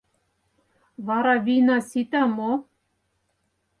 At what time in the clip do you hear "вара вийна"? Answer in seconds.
1.07-1.77